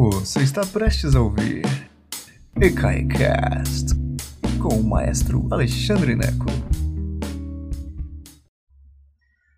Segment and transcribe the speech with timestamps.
[0.00, 1.64] Você está prestes a ouvir
[2.54, 3.96] EKAICAST
[4.62, 6.46] com o maestro Alexandre Neco.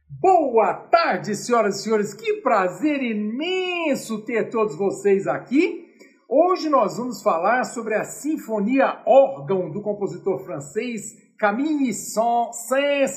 [0.09, 2.15] Boa tarde, senhoras e senhores.
[2.15, 5.85] Que prazer imenso ter todos vocês aqui.
[6.27, 13.11] Hoje nós vamos falar sobre a Sinfonia Órgão do compositor francês Camille Saint-Saëns.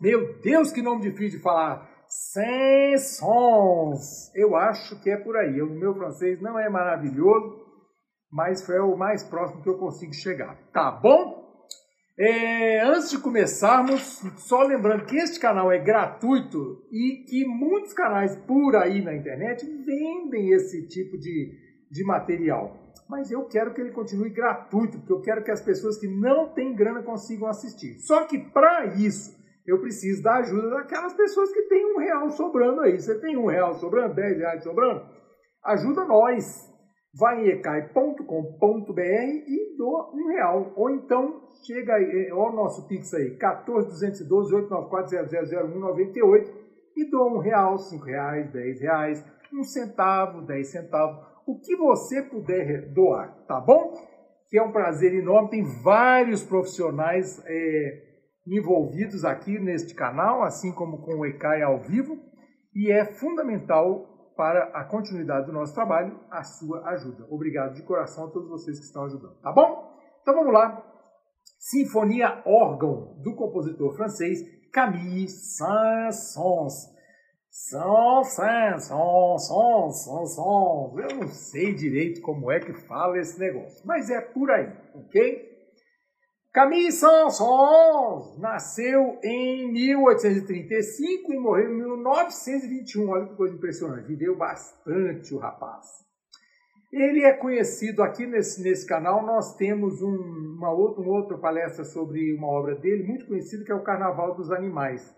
[0.00, 1.89] Meu Deus, que nome difícil de falar.
[2.10, 3.22] Saint-Saëns.
[4.34, 5.62] Eu acho que é por aí.
[5.62, 7.64] O meu francês não é maravilhoso,
[8.30, 10.58] mas foi o mais próximo que eu consigo chegar.
[10.72, 11.40] Tá bom?
[12.18, 18.36] É, antes de começarmos, só lembrando que este canal é gratuito e que muitos canais
[18.36, 21.50] por aí na internet vendem esse tipo de,
[21.90, 22.76] de material.
[23.08, 26.52] Mas eu quero que ele continue gratuito, porque eu quero que as pessoas que não
[26.52, 27.98] têm grana consigam assistir.
[28.00, 32.80] Só que para isso, eu preciso da ajuda daquelas pessoas que têm um real sobrando
[32.80, 32.98] aí.
[32.98, 35.04] Você tem um real sobrando, dez reais sobrando?
[35.64, 36.70] Ajuda nós
[37.14, 40.72] vai em ecai.com.br e doa um real.
[40.76, 47.38] Ou então chega aí, é, olha o nosso Pix aí, 14212 894 e doa um
[47.38, 53.60] real, cinco reais, dez reais, um centavo, dez centavos, o que você puder doar, tá
[53.60, 53.94] bom?
[54.48, 58.09] Que é um prazer enorme, tem vários profissionais é,
[58.46, 62.18] envolvidos aqui neste canal, assim como com o ECAI ao vivo,
[62.74, 67.26] e é fundamental para a continuidade do nosso trabalho, a sua ajuda.
[67.28, 69.92] Obrigado de coração a todos vocês que estão ajudando, tá bom?
[70.22, 70.86] Então vamos lá.
[71.58, 74.38] Sinfonia Órgão, do compositor francês
[74.72, 77.00] Camille Saint-Saëns.
[77.50, 78.88] Saint-Saëns,
[80.96, 85.49] Eu não sei direito como é que fala esse negócio, mas é por aí, ok?
[86.52, 93.08] Camille Saint-Saëns nasceu em 1835 e morreu em 1921.
[93.08, 95.86] Olha que coisa impressionante, viveu bastante o rapaz.
[96.92, 101.84] Ele é conhecido aqui nesse, nesse canal, nós temos um, uma, outra, uma outra palestra
[101.84, 105.14] sobre uma obra dele, muito conhecida, que é o Carnaval dos Animais.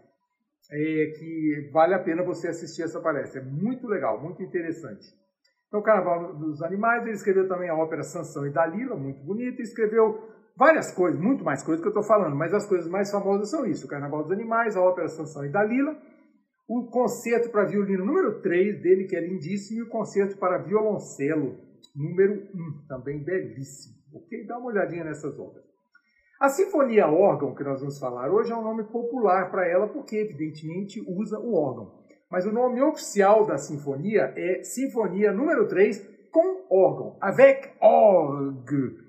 [0.71, 5.07] É, que vale a pena você assistir essa palestra, é muito legal, muito interessante.
[5.67, 9.65] Então, Carnaval dos Animais, ele escreveu também a ópera Sansão e Dalila, muito bonita, e
[9.65, 13.51] escreveu várias coisas, muito mais coisas que eu estou falando, mas as coisas mais famosas
[13.51, 15.97] são isso: o Carnaval dos Animais, a Ópera Sansão e Dalila,
[16.69, 21.59] o concerto para violino número 3 dele, que é lindíssimo, e o concerto para violoncelo
[21.95, 23.97] número 1, também belíssimo.
[24.15, 24.47] Ok?
[24.47, 25.65] Dá uma olhadinha nessas obras.
[26.41, 30.17] A Sinfonia Órgão, que nós vamos falar hoje, é um nome popular para ela, porque
[30.17, 32.03] evidentemente usa o órgão.
[32.31, 39.02] Mas o nome oficial da sinfonia é Sinfonia número 3 com órgão, avec orgue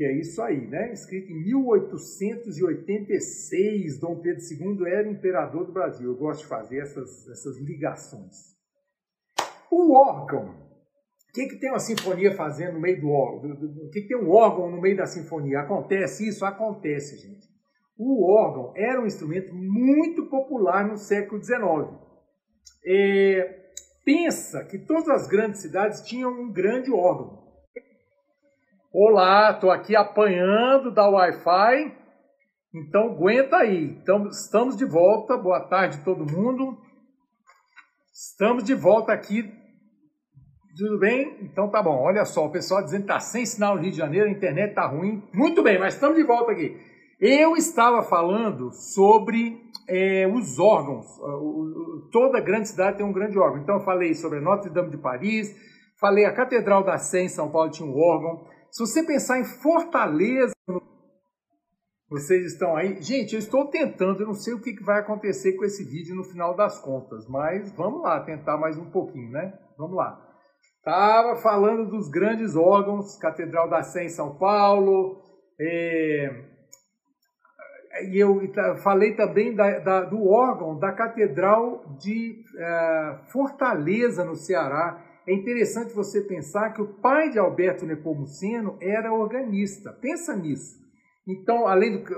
[0.00, 0.94] que é isso aí, né?
[0.94, 6.08] Escrito em 1886, Dom Pedro II era imperador do Brasil.
[6.08, 8.56] Eu gosto de fazer essas, essas ligações.
[9.70, 10.54] O órgão.
[11.28, 13.52] O que, que tem uma sinfonia fazendo no meio do órgão?
[13.52, 15.60] O que, que tem um órgão no meio da sinfonia?
[15.60, 16.46] Acontece isso?
[16.46, 17.46] Acontece, gente.
[17.98, 21.60] O órgão era um instrumento muito popular no século XIX.
[22.86, 23.70] É,
[24.02, 27.49] pensa que todas as grandes cidades tinham um grande órgão.
[28.92, 31.96] Olá, estou aqui apanhando da Wi-Fi,
[32.74, 33.84] então aguenta aí.
[33.84, 36.76] Então, estamos de volta, boa tarde todo mundo.
[38.12, 39.44] Estamos de volta aqui,
[40.76, 41.38] tudo bem?
[41.40, 43.96] Então tá bom, olha só, o pessoal dizendo que está sem sinal no Rio de
[43.96, 45.22] Janeiro, a internet está ruim.
[45.32, 46.76] Muito bem, mas estamos de volta aqui.
[47.20, 49.56] Eu estava falando sobre
[49.88, 51.06] é, os órgãos.
[52.10, 53.62] Toda grande cidade tem um grande órgão.
[53.62, 55.54] Então eu falei sobre Notre Dame de Paris,
[56.00, 58.50] falei a Catedral da Sé em São Paulo tinha um órgão.
[58.70, 60.52] Se você pensar em Fortaleza,
[62.08, 63.02] vocês estão aí.
[63.02, 66.24] Gente, eu estou tentando, eu não sei o que vai acontecer com esse vídeo no
[66.24, 69.58] final das contas, mas vamos lá, tentar mais um pouquinho, né?
[69.76, 70.24] Vamos lá.
[70.78, 75.20] Estava falando dos grandes órgãos, Catedral da Sé em São Paulo,
[75.60, 76.44] é...
[78.08, 78.40] e eu
[78.82, 85.94] falei também da, da, do órgão da Catedral de é, Fortaleza, no Ceará, é interessante
[85.94, 89.92] você pensar que o pai de Alberto Nepomuceno era organista.
[89.92, 90.76] Pensa nisso.
[91.24, 92.12] Então, além do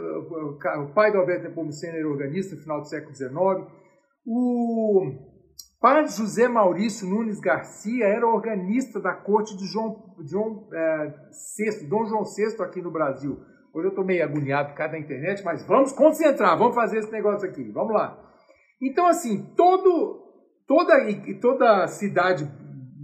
[0.80, 3.30] o pai do Alberto Nepomuceno era organista no final do século XIX,
[4.24, 5.12] o
[5.78, 11.14] padre José Maurício Nunes Garcia era organista da corte de João, João é,
[11.58, 13.38] VI, Dom João VI aqui no Brasil.
[13.74, 17.12] Hoje eu estou meio agoniado por causa da internet, mas vamos concentrar, vamos fazer esse
[17.12, 18.18] negócio aqui, vamos lá.
[18.80, 20.18] Então, assim, todo,
[20.66, 20.94] toda,
[21.42, 22.50] toda cidade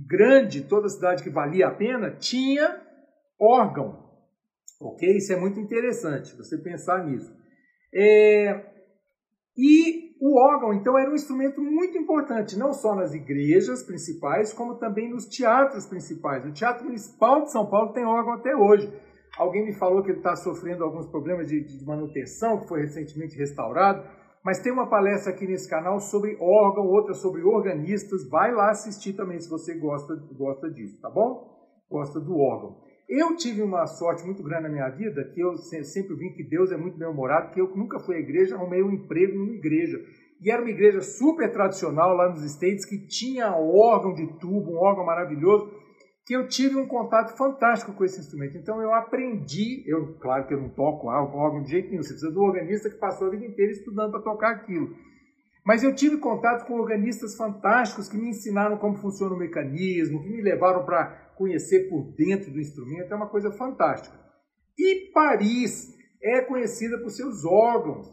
[0.08, 2.80] grande, toda cidade que valia a pena, tinha
[3.38, 4.08] órgão.
[4.80, 5.16] Ok?
[5.16, 7.30] Isso é muito interessante, você pensar nisso.
[7.94, 8.78] É...
[9.56, 14.76] E o órgão, então, era um instrumento muito importante, não só nas igrejas principais, como
[14.78, 16.44] também nos teatros principais.
[16.44, 18.92] O Teatro Municipal de São Paulo tem órgão até hoje.
[19.36, 23.36] Alguém me falou que ele está sofrendo alguns problemas de, de, manutenção, que foi recentemente
[23.36, 24.04] restaurado.
[24.48, 28.26] Mas tem uma palestra aqui nesse canal sobre órgão, outra sobre organistas.
[28.30, 31.68] Vai lá assistir também se você gosta, gosta disso, tá bom?
[31.90, 32.78] Gosta do órgão.
[33.06, 36.72] Eu tive uma sorte muito grande na minha vida, que eu sempre vi que Deus
[36.72, 39.98] é muito bem-humorado, que eu nunca fui à igreja, arrumei um emprego numa igreja.
[40.40, 44.78] E era uma igreja super tradicional lá nos States, que tinha órgão de tubo, um
[44.78, 45.70] órgão maravilhoso,
[46.28, 48.58] que eu tive um contato fantástico com esse instrumento.
[48.58, 52.30] Então eu aprendi, eu claro que eu não toco órgão de jeito nenhum, você precisa
[52.30, 54.94] do organista que passou a vida inteira estudando para tocar aquilo.
[55.64, 60.28] Mas eu tive contato com organistas fantásticos que me ensinaram como funciona o mecanismo, que
[60.28, 64.14] me levaram para conhecer por dentro do instrumento, é uma coisa fantástica.
[64.78, 68.06] E Paris é conhecida por seus órgãos.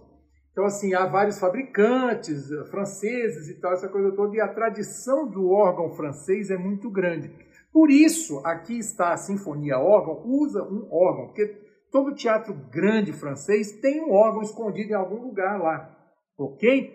[0.54, 5.30] Então, assim, há vários fabricantes eh, franceses e tal, essa coisa toda, e a tradição
[5.30, 7.30] do órgão francês é muito grande.
[7.76, 11.46] Por isso, aqui está a Sinfonia Órgão, usa um órgão, porque
[11.92, 15.94] todo teatro grande francês tem um órgão escondido em algum lugar lá,
[16.40, 16.90] ok?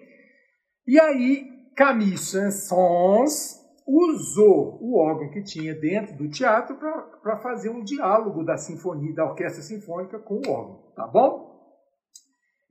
[0.87, 1.47] E aí,
[1.77, 6.75] Camille Saint-Saëns usou o órgão que tinha dentro do teatro
[7.21, 11.50] para fazer um diálogo da sinfonia, da orquestra sinfônica com o órgão, tá bom?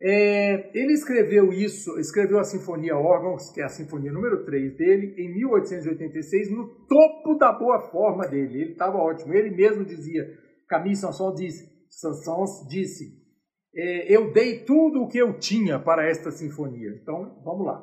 [0.02, 5.14] É, ele escreveu isso, escreveu a Sinfonia Órgãos, que é a sinfonia número 3 dele,
[5.18, 8.62] em 1886, no topo da boa forma dele.
[8.62, 9.34] Ele estava ótimo.
[9.34, 10.26] Ele mesmo dizia,
[10.70, 13.20] Camille Saint-Saëns disse, disse
[13.76, 16.98] é, eu dei tudo o que eu tinha para esta sinfonia.
[17.02, 17.82] Então, vamos lá.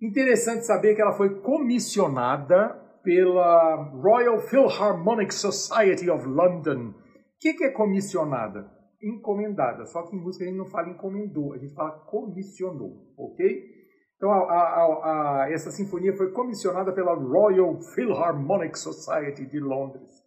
[0.00, 2.70] Interessante saber que ela foi comissionada
[3.04, 6.90] pela Royal Philharmonic Society of London.
[6.90, 6.94] O
[7.38, 8.70] que, que é comissionada?
[9.02, 9.84] Encomendada.
[9.86, 13.82] Só que em música a gente não fala encomendou, a gente fala comissionou, ok?
[14.16, 20.22] Então, a, a, a, essa sinfonia foi comissionada pela Royal Philharmonic Society de Londres.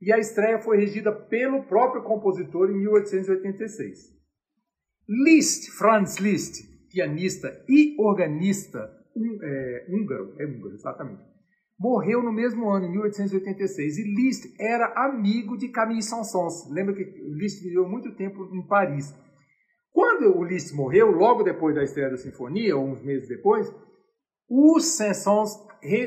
[0.00, 4.16] E a estreia foi regida pelo próprio compositor em 1886.
[5.08, 11.22] Liszt, Franz Liszt, pianista e organista um, é, húngaro, é húngaro, exatamente,
[11.78, 16.68] morreu no mesmo ano, em 1886, e Liszt era amigo de Camille Saint-Saëns.
[16.70, 19.14] Lembra que Liszt viveu muito tempo em Paris.
[19.92, 23.72] Quando o Liszt morreu, logo depois da estreia da sinfonia, ou uns meses depois,
[24.48, 25.52] o Saint-Saëns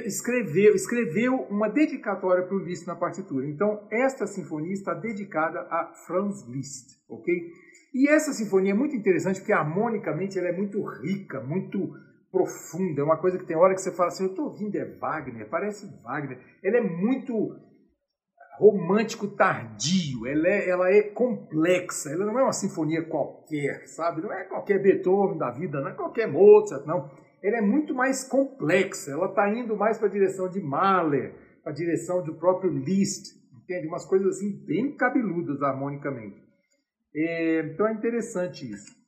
[0.06, 3.48] escreveu, escreveu uma dedicatória para o Liszt na partitura.
[3.48, 7.34] Então, esta sinfonia está dedicada a Franz Liszt, ok?
[7.94, 11.94] E essa sinfonia é muito interessante porque harmonicamente ela é muito rica, muito
[12.32, 14.86] profunda, é uma coisa que tem hora que você fala assim, eu estou ouvindo é
[14.86, 16.40] Wagner, parece Wagner.
[16.64, 17.56] Ela é muito
[18.58, 24.22] romântico tardio, ela é, ela é complexa, ela não é uma sinfonia qualquer, sabe?
[24.22, 27.10] Não é qualquer Beethoven da vida, não é qualquer Mozart, não.
[27.44, 31.72] Ela é muito mais complexa, ela está indo mais para a direção de Mahler, para
[31.72, 33.88] a direção do próprio Liszt, entende?
[33.88, 36.40] Umas coisas assim bem cabeludas harmonicamente.
[37.14, 39.01] É, então é interessante isso.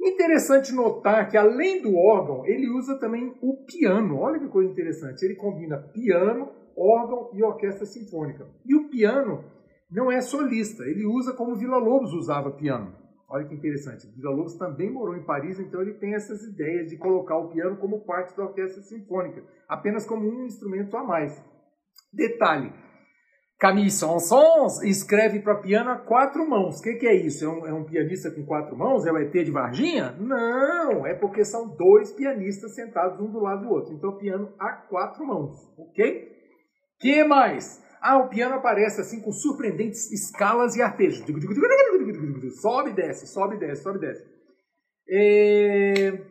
[0.00, 4.16] Interessante notar que, além do órgão, ele usa também o piano.
[4.18, 5.24] Olha que coisa interessante.
[5.24, 8.46] Ele combina piano, órgão e orquestra sinfônica.
[8.64, 9.44] E o piano
[9.90, 12.94] não é solista, ele usa como Vila Lobos usava piano.
[13.28, 14.06] Olha que interessante.
[14.14, 17.76] Vila Lobos também morou em Paris, então ele tem essas ideias de colocar o piano
[17.76, 21.42] como parte da orquestra sinfônica, apenas como um instrumento a mais.
[22.12, 22.72] Detalhe:
[23.58, 26.78] Camille Saint-Saëns escreve para piano a quatro mãos.
[26.78, 27.44] O que, que, é isso?
[27.44, 29.04] É um, é um, pianista com quatro mãos?
[29.04, 30.14] É o ET de Varginha?
[30.18, 33.92] Não, é porque são dois pianistas sentados um do lado do outro.
[33.92, 36.38] Então, piano a quatro mãos, ok?
[37.00, 37.82] que mais?
[38.00, 41.24] Ah, o piano aparece assim com surpreendentes escalas e arpejos.
[42.60, 44.24] Sobe e desce, sobe e desce, sobe e desce.
[45.10, 46.22] É...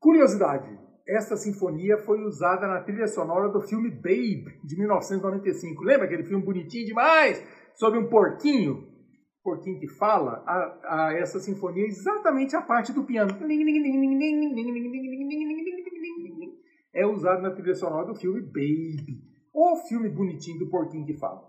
[0.00, 0.77] Curiosidade
[1.08, 5.82] essa sinfonia foi usada na trilha sonora do filme Babe, de 1995.
[5.82, 7.42] Lembra aquele filme bonitinho demais?
[7.74, 8.86] Sobre um porquinho?
[9.42, 10.44] Porquinho que fala?
[10.46, 13.32] A, a, essa sinfonia é exatamente a parte do piano.
[16.94, 19.22] É usado na trilha sonora do filme Babe.
[19.54, 21.40] O filme bonitinho do porquinho que fala.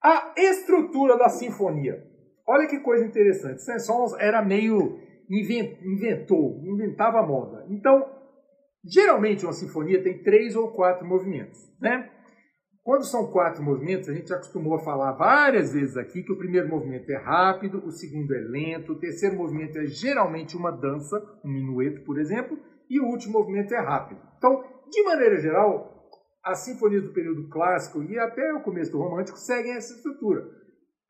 [0.00, 2.00] A estrutura da sinfonia.
[2.46, 3.62] Olha que coisa interessante.
[3.62, 4.96] Saint-Saëns era meio
[5.28, 7.66] inventou, inventava moda.
[7.68, 8.19] Então,
[8.84, 12.10] Geralmente uma sinfonia tem três ou quatro movimentos, né?
[12.82, 16.68] Quando são quatro movimentos, a gente acostumou a falar várias vezes aqui que o primeiro
[16.68, 21.52] movimento é rápido, o segundo é lento, o terceiro movimento é geralmente uma dança, um
[21.52, 22.58] minueto, por exemplo,
[22.88, 24.20] e o último movimento é rápido.
[24.38, 26.10] Então, de maneira geral,
[26.42, 30.42] as sinfonias do período clássico e até o começo do romântico seguem essa estrutura.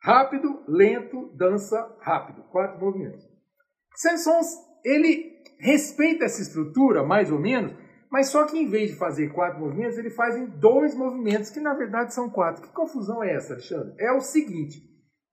[0.02, 2.42] Rápido, lento, dança, rápido.
[2.50, 3.22] Quatro movimentos.
[3.94, 7.74] Saint-Saëns, ele respeita essa estrutura, mais ou menos,
[8.10, 11.60] mas só que em vez de fazer quatro movimentos, ele faz em dois movimentos, que
[11.60, 12.62] na verdade são quatro.
[12.62, 13.94] Que confusão é essa, Alexandre?
[13.98, 14.82] É o seguinte: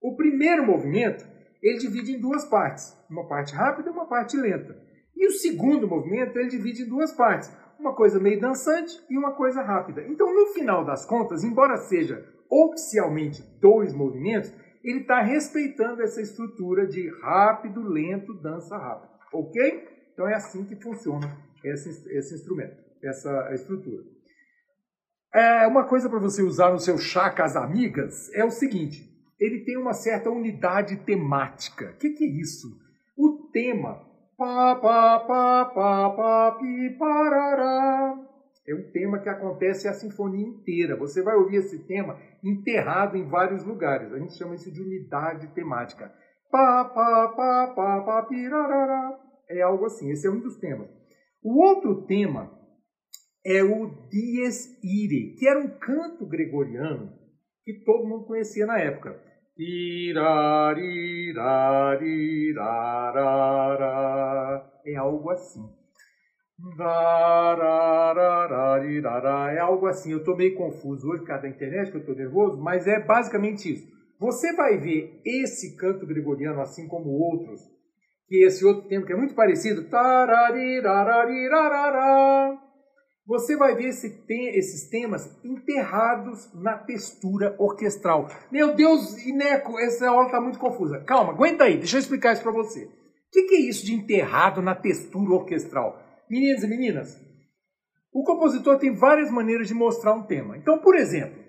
[0.01, 1.25] o primeiro movimento
[1.61, 4.75] ele divide em duas partes, uma parte rápida e uma parte lenta.
[5.15, 9.33] E o segundo movimento ele divide em duas partes, uma coisa meio dançante e uma
[9.35, 10.03] coisa rápida.
[10.07, 16.85] Então, no final das contas, embora seja oficialmente dois movimentos, ele está respeitando essa estrutura
[16.85, 19.16] de rápido, lento, dança rápida.
[19.37, 19.87] Ok?
[20.13, 24.03] Então é assim que funciona esse, esse instrumento, essa estrutura.
[25.31, 29.07] É, uma coisa para você usar no seu chá com as amigas é o seguinte:
[29.39, 31.91] ele tem uma certa unidade temática.
[31.91, 32.67] O que, que, é isso?
[33.15, 34.07] O tema
[36.57, 38.19] pi, parará,
[38.67, 40.95] é um tema que acontece a sinfonia inteira.
[40.95, 44.11] Você vai ouvir esse tema enterrado em vários lugares.
[44.11, 46.11] A gente chama isso de unidade temática.
[49.49, 50.09] É algo assim.
[50.11, 50.89] Esse é um dos temas.
[51.41, 52.51] O outro tema
[53.45, 57.13] é o Dies Irae, que era um canto gregoriano
[57.63, 59.21] que todo mundo conhecia na época.
[64.85, 65.67] É algo assim.
[69.55, 70.11] É algo assim.
[70.11, 72.99] Eu estou meio confuso hoje por causa da internet, que eu estou nervoso, mas é
[72.99, 73.87] basicamente isso.
[74.19, 77.61] Você vai ver esse canto gregoriano, assim como outros,
[78.27, 79.87] que esse outro tema que é muito parecido,
[83.25, 88.27] você vai ver esse esses temas enterrados na textura orquestral.
[88.51, 91.03] Meu Deus, Ineco, essa aula está muito confusa.
[91.05, 92.85] Calma, aguenta aí, deixa eu explicar isso para você.
[92.85, 96.01] O que, que é isso de enterrado na textura orquestral?
[96.29, 97.27] Meninas e meninas,
[98.13, 100.57] o compositor tem várias maneiras de mostrar um tema.
[100.57, 101.41] Então, por exemplo,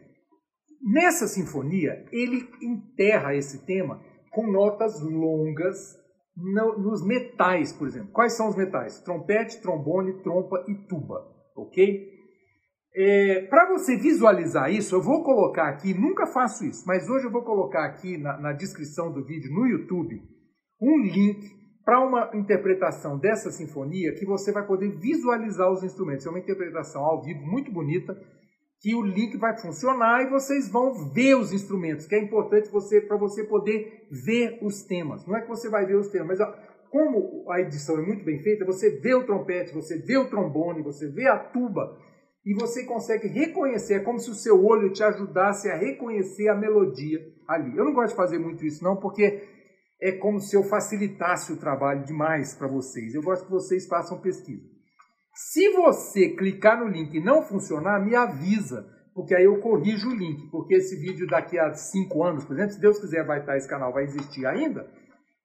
[0.83, 5.98] nessa sinfonia, ele enterra esse tema com notas longas
[6.39, 8.11] no, nos metais, por exemplo.
[8.13, 9.01] Quais são os metais?
[9.01, 11.27] Trompete, trombone, trompa e tuba,
[11.57, 12.19] ok?
[12.95, 17.31] É, Para você visualizar isso, eu vou colocar aqui, nunca faço isso, mas hoje eu
[17.31, 20.21] vou colocar aqui na, na descrição do vídeo no YouTube
[20.81, 26.27] um link para uma interpretação dessa sinfonia que você vai poder visualizar os instrumentos.
[26.27, 28.15] É uma interpretação ao vivo muito bonita,
[28.81, 33.01] que o link vai funcionar e vocês vão ver os instrumentos, que é importante você
[33.01, 35.27] para você poder ver os temas.
[35.27, 36.55] Não é que você vai ver os temas, mas ó,
[36.91, 40.83] como a edição é muito bem feita, você vê o trompete, você vê o trombone,
[40.83, 41.99] você vê a tuba
[42.47, 46.55] e você consegue reconhecer, é como se o seu olho te ajudasse a reconhecer a
[46.55, 47.77] melodia ali.
[47.77, 49.43] Eu não gosto de fazer muito isso não, porque
[50.01, 53.13] é como se eu facilitasse o trabalho demais para vocês.
[53.13, 54.78] Eu gosto que vocês façam pesquisa.
[55.41, 60.15] Se você clicar no link e não funcionar, me avisa, porque aí eu corrijo o
[60.15, 63.57] link, porque esse vídeo daqui a cinco anos, por exemplo, se Deus quiser vai estar,
[63.57, 64.91] esse canal vai existir ainda,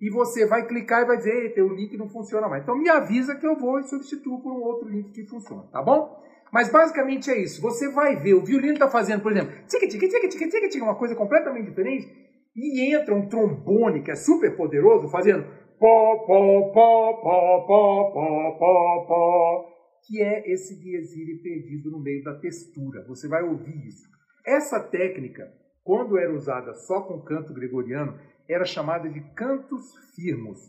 [0.02, 2.64] e você vai clicar e vai dizer, Eita, o link não funciona mais.
[2.64, 5.84] Então me avisa que eu vou e substituo por um outro link que funciona, tá
[5.84, 6.24] bom?
[6.52, 7.62] Mas basicamente é isso.
[7.62, 10.84] Você vai ver, o violino está fazendo, por exemplo, tique tique tique tique tique tique
[10.84, 12.08] uma coisa completamente diferente,
[12.56, 15.46] e entra um trombone que é super poderoso, fazendo
[15.80, 19.73] pó, pó, pó, pó, pó, pó, pó, pó
[20.06, 23.06] que é esse diesire perdido no meio da textura.
[23.08, 24.08] Você vai ouvir isso.
[24.46, 25.52] Essa técnica,
[25.84, 30.60] quando era usada só com canto gregoriano, era chamada de cantos firmos.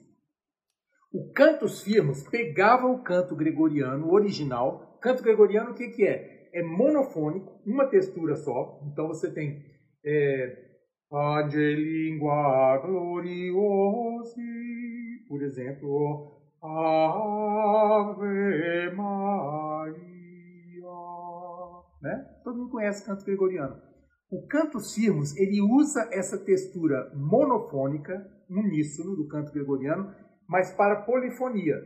[1.13, 4.99] O cantos firmos pegava o canto gregoriano original.
[5.01, 6.51] Canto gregoriano o que, que é?
[6.53, 8.81] É monofônico, uma textura só.
[8.91, 9.65] Então você tem
[10.05, 10.65] é,
[11.13, 14.41] Angelingua gloriosi,
[15.29, 16.33] por exemplo,
[22.95, 23.77] conhece canto gregoriano.
[24.31, 30.15] O canto firmos, ele usa essa textura monofônica, uníssono do canto gregoriano,
[30.49, 31.77] mas para polifonia.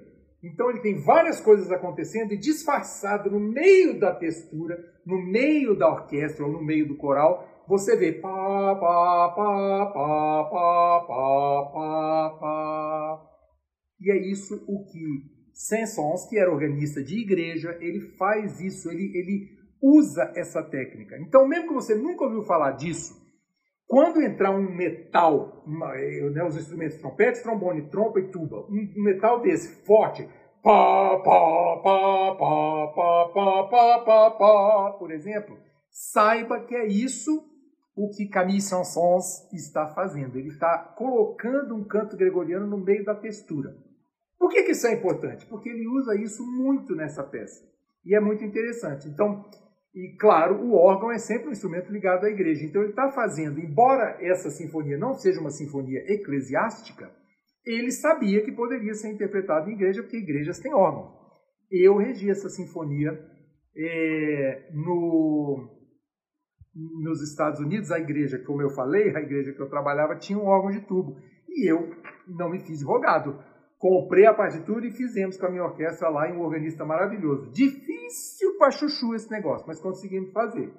[0.43, 5.89] Então ele tem várias coisas acontecendo e disfarçado no meio da textura, no meio da
[5.89, 12.39] orquestra ou no meio do coral, você vê pá, pá, pá, pá, pá, pá, pá,
[12.41, 13.23] pá.
[14.01, 15.01] E é isso o que
[15.53, 21.17] Saint-Saëns, que era organista de igreja, ele faz isso, ele, ele usa essa técnica.
[21.19, 23.17] Então, mesmo que você nunca ouviu falar disso,
[23.87, 29.41] quando entrar um metal, uma, né, os instrumentos trompete, trombone, trompa e tuba, um metal
[29.41, 30.29] desse forte,
[30.63, 35.57] pá, pá, pá, pá, pá, pá, pá, pá, pá, por exemplo,
[35.91, 37.49] saiba que é isso
[37.97, 40.39] o que Camille Saint-Saëns está fazendo.
[40.39, 43.75] Ele está colocando um canto gregoriano no meio da textura.
[44.39, 45.45] Por que, que isso é importante?
[45.47, 47.67] Porque ele usa isso muito nessa peça.
[48.05, 49.09] E é muito interessante.
[49.09, 49.45] Então,
[49.99, 52.65] e claro, o órgão é sempre um instrumento ligado à igreja.
[52.65, 57.11] Então ele está fazendo, embora essa sinfonia não seja uma sinfonia eclesiástica,
[57.67, 61.13] ele sabia que poderia ser interpretado em igreja, porque igrejas têm órgãos.
[61.69, 63.11] Eu regi essa sinfonia
[63.77, 65.69] é, no,
[67.03, 70.47] nos Estados Unidos, a igreja, como eu falei, a igreja que eu trabalhava, tinha um
[70.47, 71.17] órgão de tubo.
[71.49, 71.91] E eu
[72.29, 73.43] não me fiz rogado.
[73.77, 77.51] Comprei a partitura e fizemos com a minha orquestra lá em um organista maravilhoso.
[77.51, 77.98] Difícil
[78.59, 80.73] para chuchu esse negócio, mas conseguimos fazer.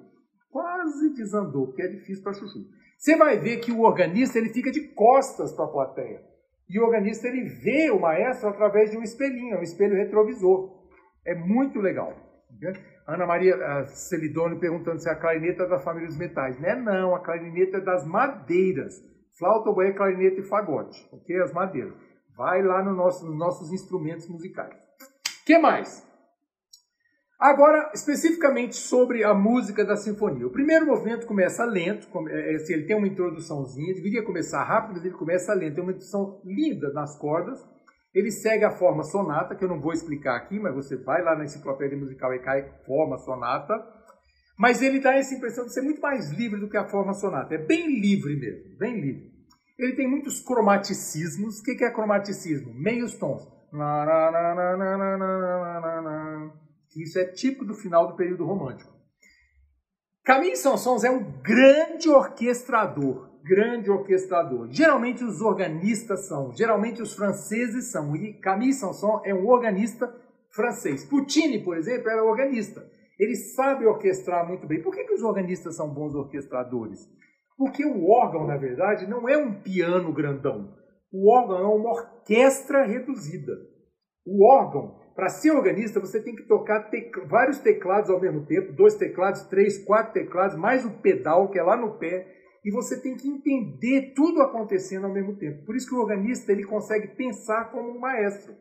[0.50, 2.66] Quase desandou, porque é difícil para chuchu.
[2.98, 6.22] Você vai ver que o organista ele fica de costas para a plateia.
[6.68, 10.86] E o organista ele vê o maestro através de um espelhinho, um espelho retrovisor.
[11.26, 12.14] É muito legal.
[13.06, 16.60] Ana Maria Celidoni perguntando se a clarineta é da família dos metais.
[16.60, 19.02] Não é não, a clarineta é das madeiras.
[19.38, 21.08] Flauta, oboé, clarineta e fagote.
[21.10, 21.40] Ok?
[21.40, 21.94] As madeiras.
[22.36, 24.76] Vai lá no nosso, nos nossos instrumentos musicais.
[25.44, 26.06] Que mais?
[27.40, 30.46] Agora, especificamente sobre a música da sinfonia.
[30.46, 34.96] O primeiro movimento começa lento, é, é, assim, ele tem uma introduçãozinha, deveria começar rápido,
[34.96, 37.58] mas ele começa lento, tem uma introdução linda nas cordas.
[38.14, 41.34] Ele segue a forma sonata, que eu não vou explicar aqui, mas você vai lá
[41.34, 43.72] na enciclopédia musical e cai forma sonata.
[44.58, 47.54] Mas ele dá essa impressão de ser muito mais livre do que a forma sonata.
[47.54, 49.30] É bem livre mesmo, bem livre.
[49.78, 51.60] Ele tem muitos cromaticismos.
[51.60, 52.74] O que é cromaticismo?
[52.74, 53.48] Meios tons.
[56.96, 58.92] Isso é típico do final do período romântico.
[60.24, 64.68] Camille Sansons é um grande orquestrador, grande orquestrador.
[64.70, 68.14] Geralmente os organistas são, geralmente os franceses são.
[68.14, 70.14] E Camille Sansons é um organista
[70.50, 71.04] francês.
[71.04, 72.88] Puccini, por exemplo, era organista.
[73.18, 74.82] Ele sabe orquestrar muito bem.
[74.82, 77.08] Por que, que os organistas são bons orquestradores?
[77.56, 80.74] Porque o órgão, na verdade, não é um piano grandão.
[81.12, 83.52] O órgão é uma orquestra reduzida.
[84.24, 86.90] O órgão para ser organista, você tem que tocar
[87.28, 91.62] vários teclados ao mesmo tempo, dois teclados, três, quatro teclados, mais o pedal que é
[91.62, 92.26] lá no pé,
[92.64, 95.66] e você tem que entender tudo acontecendo ao mesmo tempo.
[95.66, 98.54] Por isso que o organista ele consegue pensar como um maestro.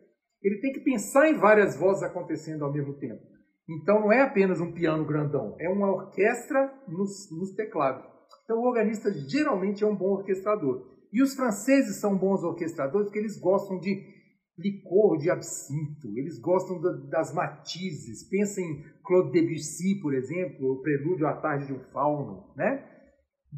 [0.44, 3.22] Ele tem que pensar em várias vozes acontecendo ao mesmo tempo.
[3.70, 8.04] Então não é apenas um piano grandão, é uma orquestra nos, nos teclados.
[8.44, 10.84] Então o organista geralmente é um bom orquestrador.
[11.14, 14.19] E os franceses são bons orquestradores porque eles gostam de
[14.60, 18.28] licor de absinto, eles gostam das matizes.
[18.30, 22.86] Pensa em Claude Debussy, por exemplo, o Prelúdio à Tarde de um Fauno, né?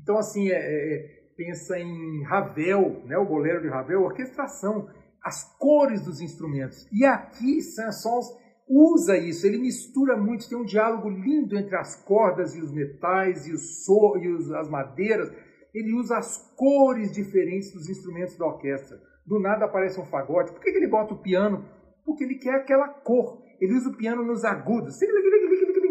[0.02, 3.18] Então, assim, é, é, pensa em Ravel, né?
[3.18, 4.88] o goleiro de Ravel, orquestração,
[5.24, 6.88] as cores dos instrumentos.
[6.92, 8.26] E aqui, Sansons
[8.68, 13.46] usa isso, ele mistura muito, tem um diálogo lindo entre as cordas e os metais
[13.46, 15.30] e, so, e os, as madeiras.
[15.74, 20.52] Ele usa as cores diferentes dos instrumentos da orquestra do nada aparece um fagote.
[20.52, 21.66] Por que, ele bota o piano?
[22.06, 23.42] Porque ele quer aquela cor.
[23.60, 24.98] Ele usa o piano nos agudos.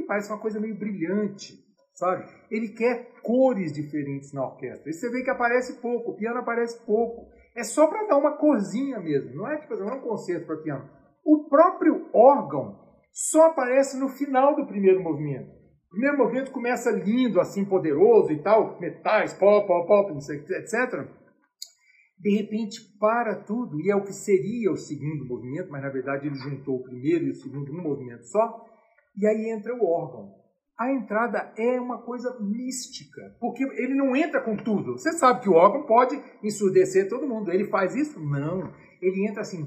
[0.07, 1.55] Parece uma coisa meio brilhante,
[1.95, 2.25] sabe?
[2.51, 4.91] Ele quer cores diferentes na orquestra.
[4.91, 7.29] E você vê que aparece pouco, o piano aparece pouco.
[7.57, 9.35] É só para dar uma corzinha mesmo.
[9.35, 10.91] Não é tipo, não é um concerto para piano.
[11.25, 12.81] O próprio órgão
[13.13, 15.49] só aparece no final do primeiro movimento.
[15.87, 21.20] O primeiro movimento começa lindo, assim, poderoso e tal, metais, pop, pop, pop, etc
[22.21, 26.27] de repente para tudo, e é o que seria o segundo movimento, mas na verdade
[26.27, 28.67] ele juntou o primeiro e o segundo num movimento só,
[29.17, 30.39] e aí entra o órgão.
[30.79, 34.93] A entrada é uma coisa mística, porque ele não entra com tudo.
[34.93, 37.53] Você sabe que o órgão pode ensurdecer todo mundo.
[37.53, 38.19] Ele faz isso?
[38.19, 38.73] Não.
[39.03, 39.67] Ele entra assim.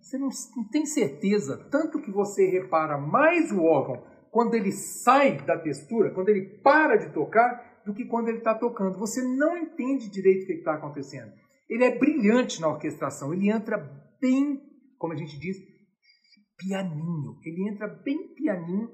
[0.00, 0.28] Você não,
[0.72, 1.56] tem certeza.
[1.70, 6.96] Tanto que você repara mais o órgão quando ele sai da textura, quando ele para
[6.96, 8.98] de tocar, do que quando ele está tocando.
[8.98, 11.32] Você não entende direito o que está acontecendo.
[11.66, 13.78] Ele é brilhante na orquestração, ele entra
[14.20, 14.60] bem,
[14.98, 15.56] como a gente diz,
[16.58, 17.38] pianinho.
[17.42, 18.90] Ele entra bem pianinho,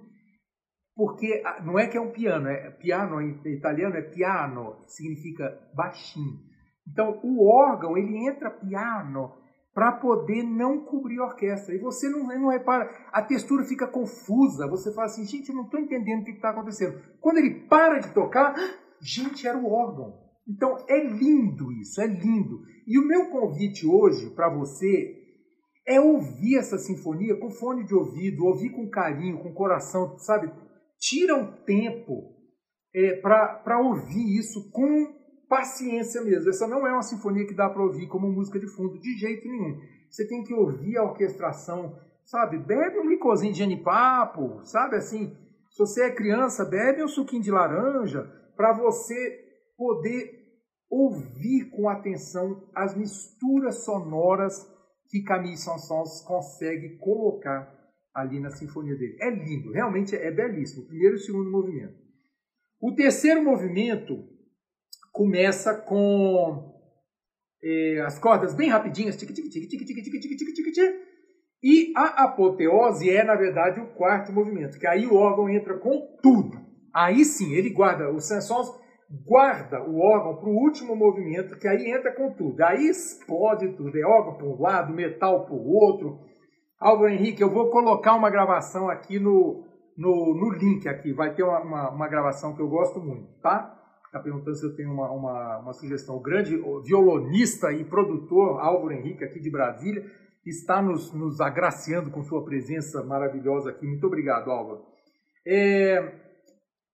[0.94, 6.38] porque não é que é um piano, é piano em italiano é piano, significa baixinho.
[6.86, 9.32] Então o órgão ele entra piano
[9.74, 11.74] para poder não cobrir a orquestra.
[11.74, 14.68] E você não, não repara, a textura fica confusa.
[14.68, 17.02] Você fala assim, gente, eu não estou entendendo o que está acontecendo.
[17.20, 18.54] Quando ele para de tocar,
[19.04, 20.18] Gente, era o órgão.
[20.48, 22.62] Então é lindo isso, é lindo.
[22.86, 25.22] E o meu convite hoje para você
[25.86, 30.50] é ouvir essa sinfonia com fone de ouvido, ouvir com carinho, com coração, sabe?
[30.98, 32.32] Tira um tempo
[32.94, 35.14] é, para ouvir isso com
[35.48, 36.48] paciência mesmo.
[36.48, 39.46] Essa não é uma sinfonia que dá para ouvir como música de fundo, de jeito
[39.46, 39.78] nenhum.
[40.08, 42.56] Você tem que ouvir a orquestração, sabe?
[42.58, 45.36] Bebe um licorzinho de genipapo, sabe assim?
[45.70, 49.14] Se você é criança, bebe um suquinho de laranja, para você
[49.76, 50.44] poder
[50.90, 54.66] ouvir com atenção as misturas sonoras
[55.08, 57.72] que Camille Sansons consegue colocar
[58.14, 59.16] ali na sinfonia dele.
[59.20, 60.84] É lindo, realmente é belíssimo.
[60.84, 61.94] O primeiro e o segundo movimento.
[62.80, 64.24] O terceiro movimento
[65.12, 66.72] começa com
[67.62, 70.94] é, as cordas bem rapidinhas, tic, tic, tic, tic, tic, tic, tic, tic, tic, tic,
[71.62, 76.18] e a apoteose é, na verdade, o quarto movimento, que aí o órgão entra com
[76.22, 76.63] tudo.
[76.94, 78.68] Aí sim, ele guarda, o Sansons
[79.26, 82.62] guarda o órgão para o último movimento, que aí entra com tudo.
[82.62, 86.20] Aí explode tudo, é órgão para um lado, metal o outro.
[86.80, 89.64] Álvaro Henrique, eu vou colocar uma gravação aqui no,
[89.96, 93.80] no, no link aqui, vai ter uma, uma, uma gravação que eu gosto muito, tá?
[94.06, 96.16] Está perguntando se eu tenho uma, uma, uma sugestão.
[96.16, 100.04] O grande violonista e produtor Álvaro Henrique, aqui de Brasília,
[100.46, 103.84] está nos, nos agraciando com sua presença maravilhosa aqui.
[103.86, 104.82] Muito obrigado, Álvaro.
[105.44, 106.23] É,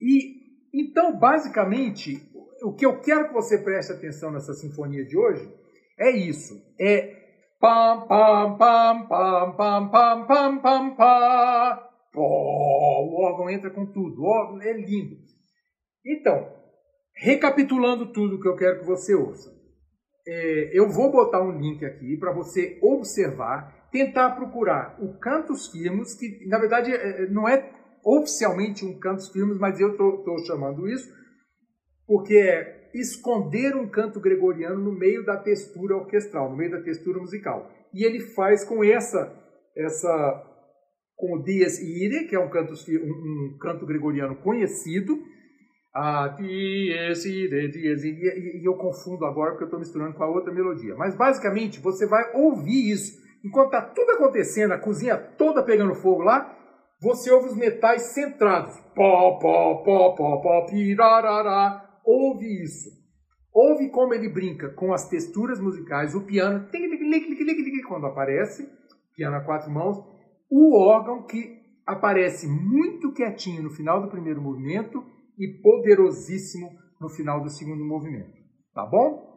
[0.01, 0.41] e
[0.73, 2.17] então, basicamente,
[2.63, 5.53] o que eu quero que você preste atenção nessa sinfonia de hoje
[5.99, 6.55] é isso.
[6.81, 7.19] É
[7.61, 11.91] pam pam pam pam pam pam pam pam pam.
[12.15, 14.23] O órgão entra com tudo.
[14.23, 15.17] O órgão é lindo.
[16.05, 16.49] Então,
[17.15, 19.51] recapitulando tudo que eu quero que você ouça.
[20.27, 26.15] É, eu vou botar um link aqui para você observar, tentar procurar o Cantos Firmos,
[26.15, 31.21] que na verdade é, não é oficialmente um cantos firmes, mas eu estou chamando isso
[32.11, 37.21] porque é esconder um canto gregoriano no meio da textura orquestral, no meio da textura
[37.21, 37.71] musical.
[37.95, 39.33] E ele faz com essa,
[39.77, 40.47] essa
[41.15, 45.17] com o Dies Irae, que é um canto, um, um canto gregoriano conhecido,
[45.95, 50.29] a Dies Irae, Dies Irae, e eu confundo agora porque eu estou misturando com a
[50.29, 50.97] outra melodia.
[50.97, 56.23] Mas basicamente você vai ouvir isso enquanto está tudo acontecendo, a cozinha toda pegando fogo
[56.23, 56.57] lá,
[57.01, 58.79] você ouve os metais centrados.
[58.95, 62.01] Pó, pó, pó, pó, pó, pirarará.
[62.05, 62.91] Ouve isso.
[63.53, 66.69] Ouve como ele brinca com as texturas musicais, o piano,
[67.89, 68.69] quando aparece,
[69.17, 69.97] piano a quatro mãos,
[70.49, 75.05] o órgão que aparece muito quietinho no final do primeiro movimento
[75.37, 78.39] e poderosíssimo no final do segundo movimento.
[78.73, 79.31] Tá bom?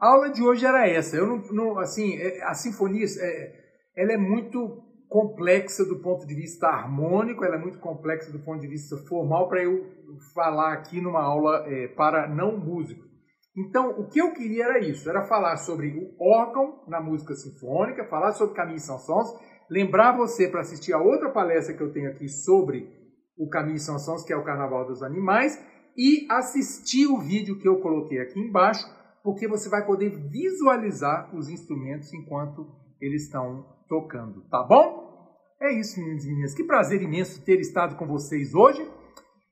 [0.00, 1.16] A aula de hoje era essa.
[1.16, 3.52] Eu não, não assim, é, a sinfonia, é,
[3.94, 8.60] ela é muito complexa do ponto de vista harmônico, ela é muito complexa do ponto
[8.60, 9.84] de vista formal para eu
[10.32, 13.10] falar aqui numa aula é, para não músicos.
[13.56, 18.08] Então, o que eu queria era isso, era falar sobre o órgão na música sinfônica,
[18.08, 19.34] falar sobre Caminho Sansons,
[19.68, 22.88] lembrar você para assistir a outra palestra que eu tenho aqui sobre
[23.36, 25.60] o Caminho Sansons, que é o Carnaval dos Animais,
[25.96, 28.86] e assistir o vídeo que eu coloquei aqui embaixo,
[29.24, 35.10] porque você vai poder visualizar os instrumentos enquanto eles estão tocando, tá bom?
[35.60, 36.54] É isso, meninos e meninas.
[36.54, 38.86] Que prazer imenso ter estado com vocês hoje.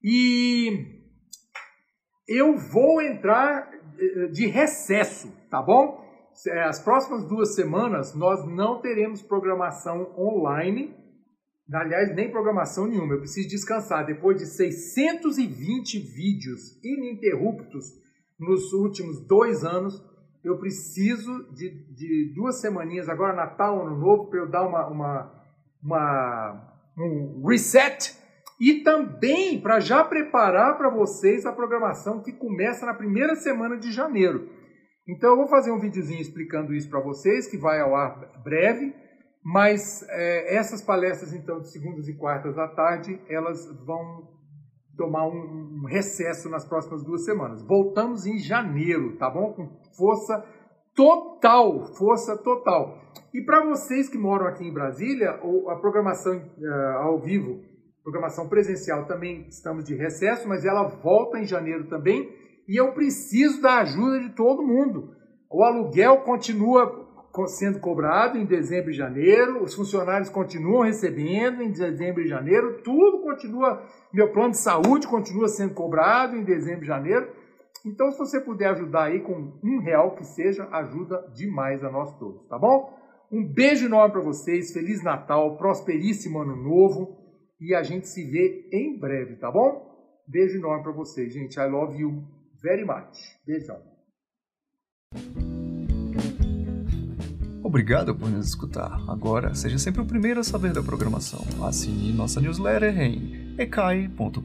[0.03, 0.99] E
[2.27, 6.03] eu vou entrar eh, de recesso, tá bom?
[6.47, 10.95] Eh, as próximas duas semanas nós não teremos programação online.
[11.73, 13.15] Aliás, nem programação nenhuma.
[13.15, 14.07] Eu preciso descansar.
[14.07, 17.85] Depois de 620 vídeos ininterruptos
[18.39, 20.03] nos últimos dois anos,
[20.45, 25.45] eu preciso de, de duas semaninhas, agora Natal, Ano Novo, para eu dar uma, uma,
[25.83, 28.17] uma, um reset
[28.61, 33.93] e também para já preparar para vocês a programação que começa na primeira semana de
[33.93, 34.49] janeiro.
[35.09, 38.95] Então eu vou fazer um videozinho explicando isso para vocês, que vai ao ar breve,
[39.43, 44.38] mas é, essas palestras então de segundas e quartas à tarde, elas vão
[44.99, 47.63] tomar um, um recesso nas próximas duas semanas.
[47.63, 49.55] Voltamos em janeiro, tá bom?
[49.55, 50.45] Com força
[50.95, 52.99] total, força total.
[53.33, 57.63] E para vocês que moram aqui em Brasília, a programação uh, ao vivo,
[58.03, 62.29] programação presencial também estamos de recesso, mas ela volta em janeiro também.
[62.69, 65.15] E eu preciso da ajuda de todo mundo.
[65.51, 67.08] O aluguel continua
[67.47, 73.23] sendo cobrado em dezembro e janeiro, os funcionários continuam recebendo em dezembro e janeiro, tudo
[73.23, 77.31] continua, meu plano de saúde continua sendo cobrado em dezembro e janeiro.
[77.87, 82.19] Então, se você puder ajudar aí com um real que seja, ajuda demais a nós
[82.19, 82.97] todos, tá bom?
[83.31, 87.17] Um beijo enorme para vocês, Feliz Natal, prosperíssimo Ano Novo
[87.61, 89.87] e a gente se vê em breve, tá bom?
[90.27, 91.59] Beijo enorme para vocês, gente.
[91.59, 92.25] I love you
[92.63, 93.19] very much.
[93.47, 93.81] Beijão.
[97.69, 98.99] Obrigado por nos escutar.
[99.07, 101.45] Agora, seja sempre o primeiro a saber da programação.
[101.63, 104.39] Assine nossa newsletter em ecai.com.br.